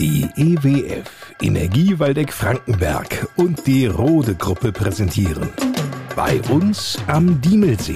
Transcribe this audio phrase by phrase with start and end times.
[0.00, 5.50] Die EWF Energie Waldeck Frankenberg und die Rode Gruppe präsentieren.
[6.16, 7.92] Bei uns am Diemelsee.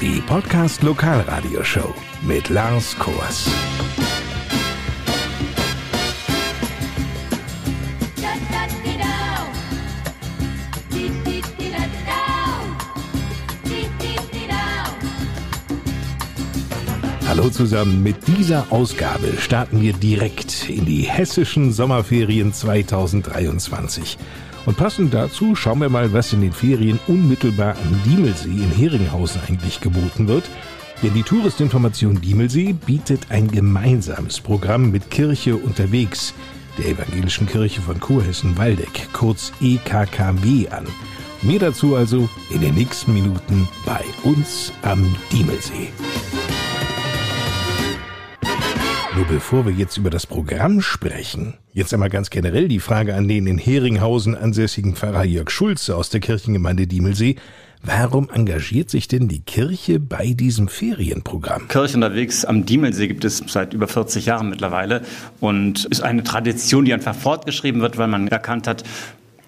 [0.00, 1.94] Die Podcast Lokalradioshow
[2.26, 3.48] mit Lars Kors.
[17.36, 24.16] Hallo zusammen, mit dieser Ausgabe starten wir direkt in die hessischen Sommerferien 2023.
[24.66, 29.40] Und passend dazu schauen wir mal, was in den Ferien unmittelbar am Diemelsee in Heringhausen
[29.48, 30.44] eigentlich geboten wird.
[31.02, 36.34] Denn die Touristinformation Diemelsee bietet ein gemeinsames Programm mit Kirche unterwegs,
[36.78, 40.86] der Evangelischen Kirche von Kurhessen-Waldeck, kurz EKKW, an.
[41.42, 45.88] Mehr dazu also in den nächsten Minuten bei uns am Diemelsee.
[49.16, 53.28] Nur bevor wir jetzt über das Programm sprechen, jetzt einmal ganz generell die Frage an
[53.28, 57.36] den in Heringhausen ansässigen Pfarrer Jörg Schulze aus der Kirchengemeinde Diemelsee.
[57.84, 61.68] Warum engagiert sich denn die Kirche bei diesem Ferienprogramm?
[61.68, 65.02] Kirche unterwegs am Diemelsee gibt es seit über 40 Jahren mittlerweile
[65.38, 68.82] und ist eine Tradition, die einfach fortgeschrieben wird, weil man erkannt hat,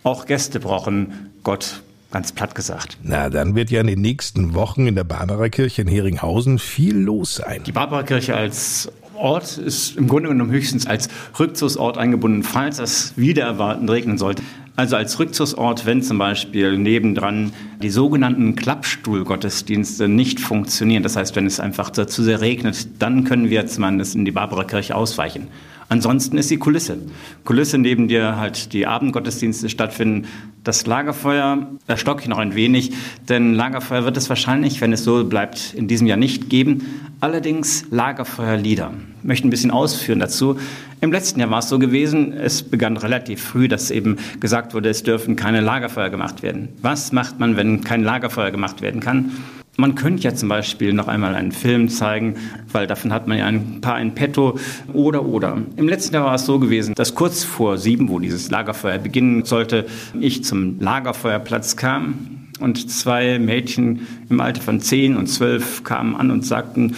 [0.04, 2.98] auch Gäste brauchen Gott ganz platt gesagt.
[3.02, 7.34] Na, dann wird ja in den nächsten Wochen in der Barbarakirche in Heringhausen viel los
[7.34, 7.64] sein.
[7.64, 13.44] Die Barbarakirche als Ort ist im Grunde genommen höchstens als Rückzugsort eingebunden, falls es wieder
[13.44, 14.42] erwarten regnen sollte.
[14.76, 21.02] Also als Rückzugsort, wenn zum Beispiel nebendran die sogenannten Klappstuhlgottesdienste nicht funktionieren.
[21.02, 24.94] Das heißt, wenn es einfach zu sehr regnet, dann können wir zumindest in die Barbarakirche
[24.94, 25.48] ausweichen.
[25.88, 26.98] Ansonsten ist die Kulisse.
[27.44, 30.26] Kulisse, neben der halt die Abendgottesdienste stattfinden.
[30.64, 32.92] Das Lagerfeuer, da stocke ich noch ein wenig,
[33.28, 36.82] denn Lagerfeuer wird es wahrscheinlich, wenn es so bleibt, in diesem Jahr nicht geben.
[37.20, 38.92] Allerdings Lagerfeuerlieder.
[39.20, 40.58] Ich möchte ein bisschen ausführen dazu.
[41.00, 44.88] Im letzten Jahr war es so gewesen, es begann relativ früh, dass eben gesagt wurde,
[44.88, 46.68] es dürfen keine Lagerfeuer gemacht werden.
[46.82, 49.30] Was macht man, wenn kein Lagerfeuer gemacht werden kann?
[49.78, 52.36] Man könnte ja zum Beispiel noch einmal einen Film zeigen,
[52.72, 54.58] weil davon hat man ja ein paar in petto.
[54.94, 55.58] Oder, oder.
[55.76, 59.44] Im letzten Jahr war es so gewesen, dass kurz vor sieben, wo dieses Lagerfeuer beginnen
[59.44, 59.84] sollte,
[60.18, 66.30] ich zum Lagerfeuerplatz kam und zwei Mädchen im Alter von zehn und zwölf kamen an
[66.30, 66.96] und sagten,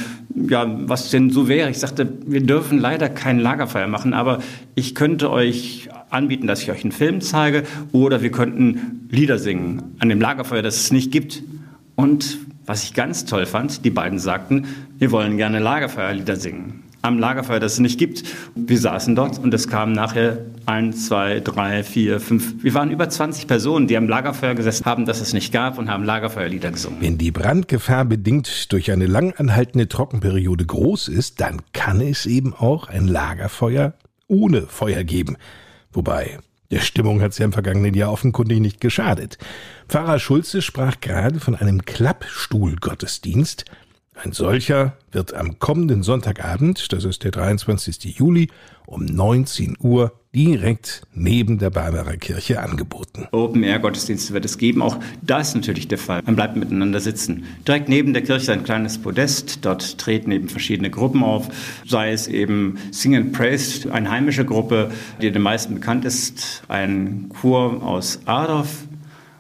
[0.48, 1.70] ja, was denn so wäre.
[1.70, 4.38] Ich sagte, wir dürfen leider kein Lagerfeuer machen, aber
[4.76, 9.96] ich könnte euch anbieten, dass ich euch einen Film zeige oder wir könnten Lieder singen
[9.98, 11.42] an dem Lagerfeuer, das es nicht gibt.
[11.96, 14.66] Und was ich ganz toll fand, die beiden sagten,
[14.98, 16.82] wir wollen gerne Lagerfeuerlieder singen.
[17.00, 18.24] Am Lagerfeuer, das es nicht gibt.
[18.54, 22.62] Wir saßen dort und es kamen nachher eins, zwei, drei, vier, fünf.
[22.62, 25.88] Wir waren über 20 Personen, die am Lagerfeuer gesessen haben, das es nicht gab und
[25.88, 27.00] haben Lagerfeuerlieder gesungen.
[27.00, 32.88] Wenn die Brandgefahr bedingt durch eine langanhaltende Trockenperiode groß ist, dann kann es eben auch
[32.88, 33.94] ein Lagerfeuer
[34.26, 35.38] ohne Feuer geben.
[35.92, 36.38] Wobei,
[36.70, 39.38] der Stimmung hat es ja im vergangenen Jahr offenkundig nicht geschadet.
[39.88, 43.64] Pfarrer Schulze sprach gerade von einem Klappstuhlgottesdienst.
[44.14, 48.16] Ein solcher wird am kommenden Sonntagabend, das ist der 23.
[48.18, 48.50] Juli,
[48.84, 53.26] um 19 Uhr direkt neben der Barbarer Kirche angeboten.
[53.32, 54.82] Open-Air-Gottesdienste wird es geben.
[54.82, 56.22] Auch das ist natürlich der Fall.
[56.26, 57.44] Man bleibt miteinander sitzen.
[57.66, 59.64] Direkt neben der Kirche ein kleines Podest.
[59.64, 61.48] Dort treten eben verschiedene Gruppen auf.
[61.86, 64.90] Sei es eben Sing and Praise, eine heimische Gruppe,
[65.22, 66.62] die den meisten bekannt ist.
[66.68, 68.84] Ein Chor aus Adorf,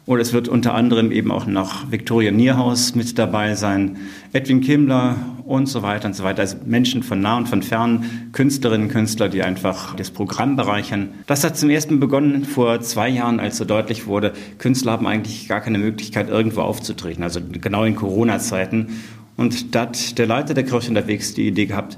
[0.08, 3.98] oder es wird unter anderem eben auch noch Viktoria Nierhaus mit dabei sein,
[4.32, 5.16] Edwin Kimmler
[5.48, 6.40] und so weiter und so weiter.
[6.40, 11.10] Also Menschen von nah und von fern, Künstlerinnen, Künstler, die einfach das Programm bereichern.
[11.26, 15.48] Das hat zum ersten begonnen vor zwei Jahren, als so deutlich wurde, Künstler haben eigentlich
[15.48, 17.24] gar keine Möglichkeit, irgendwo aufzutreten.
[17.24, 18.88] Also genau in Corona-Zeiten.
[19.36, 21.96] Und da hat der Leiter der Kirche unterwegs die Idee gehabt,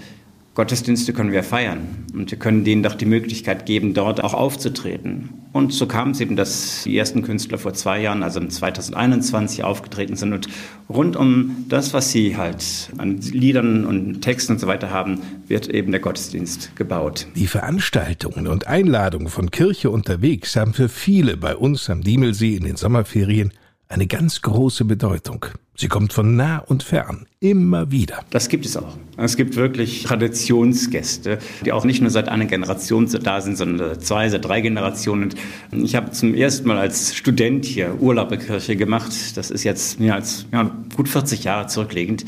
[0.55, 5.29] Gottesdienste können wir feiern und wir können denen doch die Möglichkeit geben, dort auch aufzutreten.
[5.53, 9.63] Und so kam es eben, dass die ersten Künstler vor zwei Jahren, also im 2021,
[9.63, 10.49] aufgetreten sind und
[10.89, 15.69] rund um das, was sie halt an Liedern und Texten und so weiter haben, wird
[15.69, 17.29] eben der Gottesdienst gebaut.
[17.37, 22.65] Die Veranstaltungen und Einladungen von Kirche unterwegs haben für viele bei uns am Diemelsee in
[22.65, 23.53] den Sommerferien
[23.89, 25.47] eine ganz große Bedeutung.
[25.81, 28.21] Sie kommt von nah und fern, immer wieder.
[28.29, 28.99] Das gibt es auch.
[29.17, 34.05] Es gibt wirklich Traditionsgäste, die auch nicht nur seit einer Generation da sind, sondern seit
[34.05, 35.31] zwei, seit drei Generationen.
[35.73, 39.39] Ich habe zum ersten Mal als Student hier Urlaub in Kirche gemacht.
[39.39, 42.27] Das ist jetzt mehr als ja, gut 40 Jahre zurückliegend.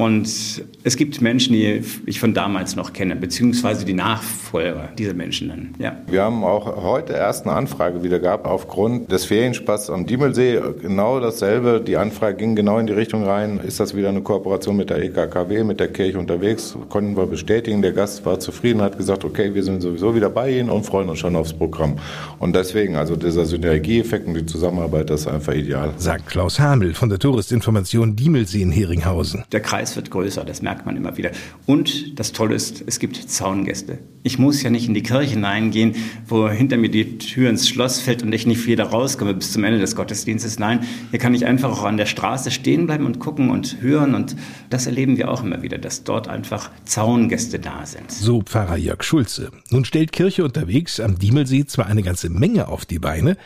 [0.00, 5.48] Und es gibt Menschen, die ich von damals noch kenne, beziehungsweise die Nachfolger dieser Menschen
[5.48, 5.74] dann.
[5.80, 5.96] Ja.
[6.06, 10.60] Wir haben auch heute erst eine Anfrage wieder gehabt aufgrund des Ferienspaß am Diemelsee.
[10.80, 11.82] Genau dasselbe.
[11.84, 13.58] Die Anfrage ging genau in die Richtung rein.
[13.58, 16.76] Ist das wieder eine Kooperation mit der EKKW, mit der Kirche unterwegs?
[16.90, 17.82] Konnten wir bestätigen.
[17.82, 21.08] Der Gast war zufrieden, hat gesagt, okay, wir sind sowieso wieder bei Ihnen und freuen
[21.08, 21.98] uns schon aufs Programm.
[22.38, 25.92] Und deswegen, also dieser Synergieeffekt und die Zusammenarbeit, das ist einfach ideal.
[25.96, 29.42] Sagt Klaus Hamel von der Touristinformation Diemelsee in Heringhausen.
[29.50, 31.30] Der Kreis wird größer, das merkt man immer wieder.
[31.66, 33.98] Und das Tolle ist, es gibt Zaungäste.
[34.22, 35.94] Ich muss ja nicht in die Kirche hineingehen,
[36.26, 39.64] wo hinter mir die Tür ins Schloss fällt und ich nicht wieder rauskomme bis zum
[39.64, 40.58] Ende des Gottesdienstes.
[40.58, 40.80] Nein,
[41.10, 44.14] hier kann ich einfach auch an der Straße stehen bleiben und gucken und hören.
[44.14, 44.36] Und
[44.70, 48.10] das erleben wir auch immer wieder, dass dort einfach Zaungäste da sind.
[48.10, 49.50] So Pfarrer Jörg Schulze.
[49.70, 53.36] Nun stellt Kirche unterwegs am Diemelsee zwar eine ganze Menge auf die Beine,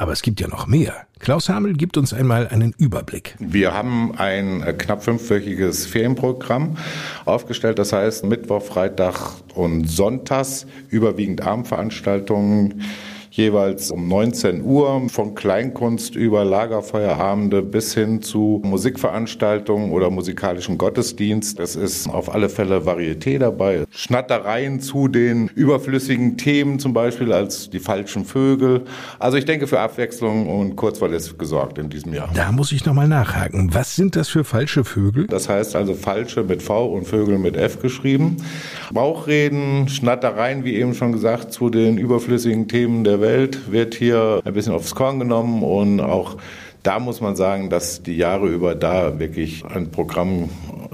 [0.00, 0.94] aber es gibt ja noch mehr.
[1.18, 3.36] Klaus Hamel gibt uns einmal einen Überblick.
[3.38, 6.78] Wir haben ein äh, knapp fünfwöchiges Ferienprogramm
[7.26, 7.78] aufgestellt.
[7.78, 12.80] Das heißt Mittwoch, Freitag und Sonntags überwiegend Abendveranstaltungen
[13.30, 21.60] jeweils um 19 Uhr, von Kleinkunst über Lagerfeuerabende bis hin zu Musikveranstaltungen oder musikalischen Gottesdienst.
[21.60, 23.84] Es ist auf alle Fälle Varieté dabei.
[23.90, 28.82] Schnattereien zu den überflüssigen Themen, zum Beispiel als die falschen Vögel.
[29.18, 32.30] Also ich denke, für Abwechslung und Kurzweil ist gesorgt in diesem Jahr.
[32.34, 33.72] Da muss ich nochmal nachhaken.
[33.72, 35.26] Was sind das für falsche Vögel?
[35.28, 38.38] Das heißt also falsche mit V und Vögel mit F geschrieben.
[38.92, 43.29] Bauchreden, Schnattereien, wie eben schon gesagt, zu den überflüssigen Themen der Welt
[43.70, 46.36] wird hier ein bisschen aufs Korn genommen und auch
[46.82, 50.48] da muss man sagen, dass die Jahre über da wirklich ein Programm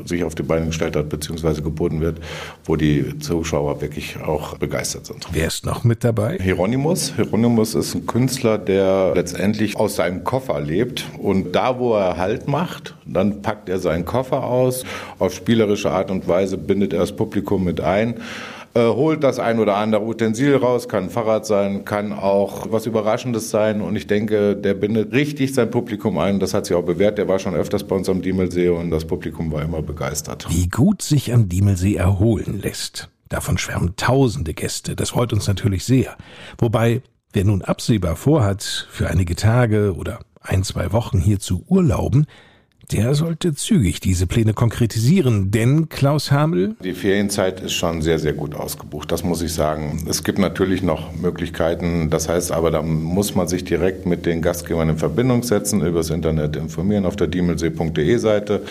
[0.04, 2.20] sich auf die Beine gestellt hat, beziehungsweise geboten wird,
[2.64, 5.26] wo die Zuschauer wirklich auch begeistert sind.
[5.32, 6.38] Wer ist noch mit dabei?
[6.40, 7.14] Hieronymus.
[7.16, 12.48] Hieronymus ist ein Künstler, der letztendlich aus seinem Koffer lebt und da, wo er Halt
[12.48, 14.84] macht, dann packt er seinen Koffer aus.
[15.18, 18.16] Auf spielerische Art und Weise bindet er das Publikum mit ein
[18.76, 23.49] äh, holt das ein oder andere Utensil raus, kann Fahrrad sein, kann auch was Überraschendes
[23.49, 23.81] sein.
[23.81, 26.40] Und ich denke, der bindet richtig sein Publikum ein.
[26.40, 27.17] Das hat sich auch bewährt.
[27.17, 30.46] Der war schon öfters bei uns am Diemelsee und das Publikum war immer begeistert.
[30.50, 33.08] Wie gut sich am Diemelsee erholen lässt.
[33.31, 34.94] Davon schwärmen tausende Gäste.
[34.94, 36.14] Das freut uns natürlich sehr.
[36.58, 37.00] Wobei,
[37.32, 42.26] wer nun absehbar vorhat, für einige Tage oder ein, zwei Wochen hier zu urlauben,
[42.92, 46.76] der sollte zügig diese Pläne konkretisieren, denn Klaus Hamel.
[46.82, 50.04] Die Ferienzeit ist schon sehr, sehr gut ausgebucht, das muss ich sagen.
[50.08, 54.42] Es gibt natürlich noch Möglichkeiten, das heißt aber, da muss man sich direkt mit den
[54.42, 58.62] Gastgebern in Verbindung setzen, übers Internet informieren auf der diemelsee.de Seite,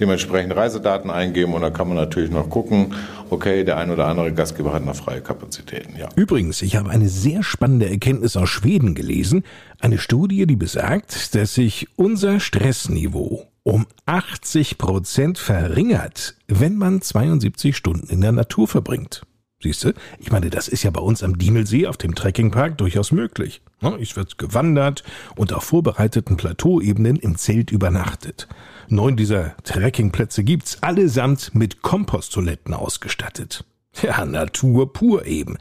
[0.00, 2.94] dementsprechend Reisedaten eingeben und da kann man natürlich noch gucken,
[3.30, 6.08] okay, der ein oder andere Gastgeber hat noch freie Kapazitäten, ja.
[6.16, 9.44] Übrigens, ich habe eine sehr spannende Erkenntnis aus Schweden gelesen,
[9.80, 17.76] eine Studie, die besagt, dass sich unser Stressniveau um 80 Prozent verringert, wenn man 72
[17.76, 19.22] Stunden in der Natur verbringt.
[19.60, 23.10] Siehst du, ich meine, das ist ja bei uns am Diemelsee auf dem Trekkingpark durchaus
[23.10, 23.60] möglich.
[24.00, 25.02] Es wird gewandert
[25.34, 28.46] und auf vorbereiteten Plateauebenen im Zelt übernachtet.
[28.88, 33.64] Neun dieser Trekkingplätze gibt's allesamt mit Komposttoiletten ausgestattet.
[34.00, 35.58] Ja, Natur pur eben.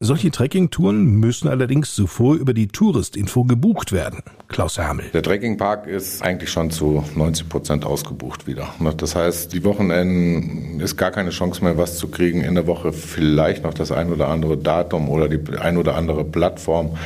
[0.00, 4.22] Solche Trekkingtouren müssen allerdings zuvor über die Touristinfo gebucht werden.
[4.46, 5.06] Klaus Hamel.
[5.12, 8.68] Der Trekkingpark ist eigentlich schon zu 90 Prozent ausgebucht wieder.
[8.96, 12.42] Das heißt, die Wochenenden ist gar keine Chance mehr, was zu kriegen.
[12.42, 16.24] In der Woche vielleicht noch das ein oder andere Datum oder die ein oder andere
[16.24, 16.96] Plattform.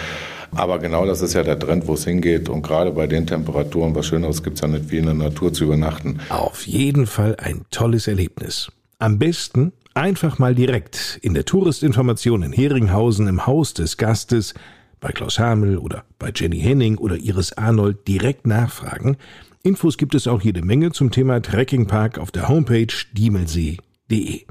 [0.54, 2.50] Aber genau das ist ja der Trend, wo es hingeht.
[2.50, 5.50] Und gerade bei den Temperaturen, was Schöneres gibt es ja nicht, wie in der Natur
[5.54, 6.20] zu übernachten.
[6.28, 8.70] Auf jeden Fall ein tolles Erlebnis.
[8.98, 14.54] Am besten Einfach mal direkt in der Touristinformation in Heringhausen im Haus des Gastes,
[15.00, 19.16] bei Klaus Hamel oder bei Jenny Henning oder Iris Arnold direkt nachfragen.
[19.62, 24.46] Infos gibt es auch jede Menge zum Thema Trekkingpark auf der Homepage diemelsee.de.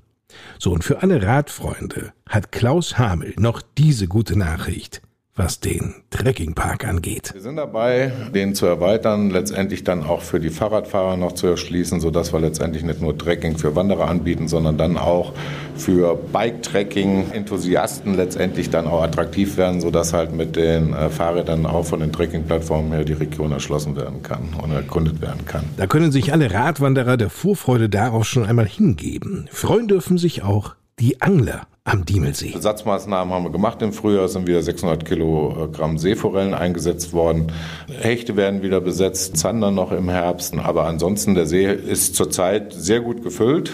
[0.59, 5.01] So, und für alle Radfreunde hat Klaus Hamel noch diese gute Nachricht
[5.43, 7.31] was den Trekkingpark angeht.
[7.33, 11.99] Wir sind dabei, den zu erweitern, letztendlich dann auch für die Fahrradfahrer noch zu erschließen,
[11.99, 15.33] sodass wir letztendlich nicht nur Trekking für Wanderer anbieten, sondern dann auch
[15.75, 22.01] für Bike-Trekking-Enthusiasten letztendlich dann auch attraktiv werden, sodass halt mit den äh, Fahrrädern auch von
[22.01, 25.63] den Trekking-Plattformen her die Region erschlossen werden kann und erkundet werden kann.
[25.77, 29.47] Da können sich alle Radwanderer der Vorfreude darauf schon einmal hingeben.
[29.51, 32.53] Freuen dürfen sich auch die Angler am Diemelsee.
[32.53, 33.81] Ersatzmaßnahmen haben wir gemacht.
[33.81, 37.51] Im Frühjahr sind wieder 600 Kilogramm Seeforellen eingesetzt worden.
[37.99, 40.57] Hechte werden wieder besetzt, Zander noch im Herbst.
[40.57, 43.73] Aber ansonsten, der See ist zurzeit sehr gut gefüllt.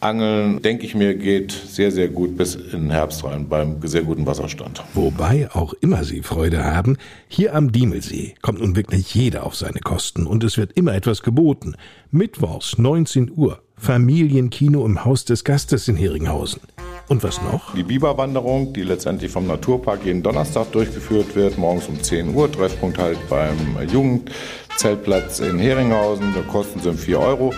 [0.00, 4.02] Angeln, denke ich mir, geht sehr, sehr gut bis in den Herbst rein beim sehr
[4.02, 4.82] guten Wasserstand.
[4.92, 6.98] Wobei auch immer Sie Freude haben,
[7.28, 11.22] hier am Diemelsee kommt nun wirklich jeder auf seine Kosten und es wird immer etwas
[11.22, 11.76] geboten.
[12.10, 16.60] Mittwochs 19 Uhr Familienkino im Haus des Gastes in Heringhausen.
[17.08, 17.72] Und was noch?
[17.74, 22.50] Die Biberwanderung, die letztendlich vom Naturpark jeden Donnerstag durchgeführt wird, morgens um 10 Uhr.
[22.50, 23.56] Treffpunkt halt beim
[23.88, 26.34] Jugendzeltplatz in Heringhausen.
[26.36, 27.52] Die Kosten sind 4 Euro.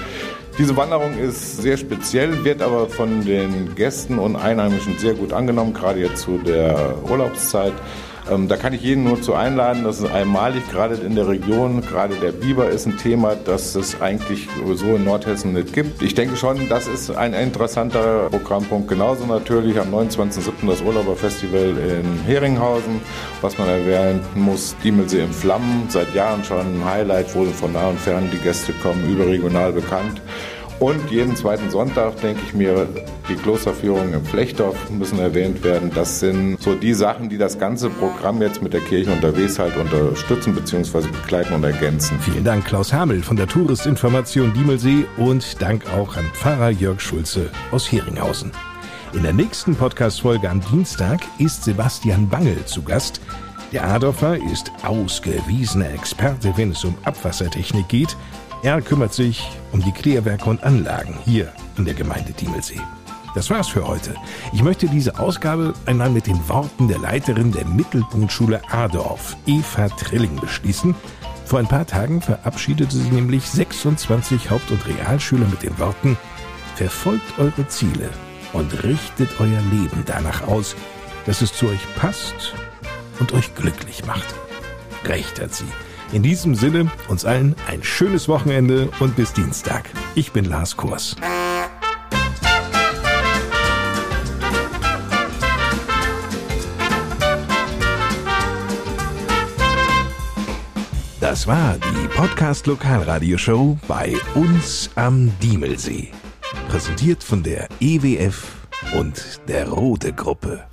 [0.59, 5.73] Diese Wanderung ist sehr speziell, wird aber von den Gästen und Einheimischen sehr gut angenommen,
[5.73, 7.73] gerade jetzt zu der Urlaubszeit.
[8.31, 9.85] Ähm, da kann ich jeden nur zu einladen.
[9.85, 11.81] Das ist einmalig, gerade in der Region.
[11.81, 16.03] Gerade der Biber ist ein Thema, das es eigentlich so in Nordhessen nicht gibt.
[16.03, 18.89] Ich denke schon, das ist ein interessanter Programmpunkt.
[18.89, 20.67] Genauso natürlich am 29.07.
[20.67, 23.01] das Urlauberfestival in Heringhausen.
[23.41, 25.87] Was man erwähnen muss, Diemelsee in Flammen.
[25.89, 30.21] Seit Jahren schon ein Highlight, wo von nah und fern die Gäste kommen, überregional bekannt.
[30.81, 32.87] Und jeden zweiten Sonntag, denke ich mir,
[33.29, 35.91] die Klosterführungen im Flechtdorf müssen erwähnt werden.
[35.93, 39.77] Das sind so die Sachen, die das ganze Programm jetzt mit der Kirche unterwegs halt
[39.77, 41.09] unterstützen bzw.
[41.09, 42.21] begleiten und ergänzen.
[42.21, 47.51] Vielen Dank, Klaus Hamel von der Touristinformation Diemelsee und Dank auch an Pfarrer Jörg Schulze
[47.73, 48.53] aus Heringhausen.
[49.15, 53.21] In der nächsten Podcast-Folge am Dienstag ist Sebastian Bangel zu Gast.
[53.73, 58.17] Der Adorfer ist ausgewiesener Experte, wenn es um Abwassertechnik geht
[58.63, 62.81] er kümmert sich um die Klärwerke und Anlagen hier in der Gemeinde Diemelsee.
[63.35, 64.15] Das war's für heute.
[64.53, 70.35] Ich möchte diese Ausgabe einmal mit den Worten der Leiterin der Mittelpunktschule Adorf, Eva Trilling,
[70.41, 70.95] beschließen.
[71.45, 76.17] Vor ein paar Tagen verabschiedete sie nämlich 26 Haupt- und Realschüler mit den Worten
[76.79, 78.09] Verfolgt eure Ziele
[78.53, 80.77] und richtet euer Leben danach aus,
[81.27, 82.55] dass es zu euch passt
[83.19, 84.35] und euch glücklich macht.
[85.05, 85.65] Recht hat sie.
[86.11, 89.91] In diesem Sinne, uns allen ein schönes Wochenende und bis Dienstag.
[90.15, 91.17] Ich bin Lars Kurs.
[101.21, 106.09] Das war die Podcast Lokalradioshow bei uns am Diemelsee.
[106.69, 108.47] Präsentiert von der EWF
[108.97, 110.65] und der Rote Gruppe.